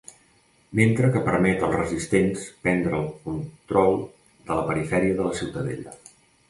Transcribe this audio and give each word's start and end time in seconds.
Mentre 0.79 1.09
que 1.15 1.21
permet 1.27 1.61
als 1.67 1.75
resistents 1.81 2.47
prendre 2.65 2.99
el 3.03 3.07
control 3.29 4.03
de 4.49 4.61
la 4.61 4.67
perifèria 4.73 5.21
de 5.21 5.31
la 5.31 5.41
Ciutadella. 5.43 5.99